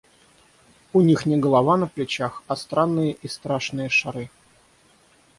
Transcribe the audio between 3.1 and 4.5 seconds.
и страшные шары.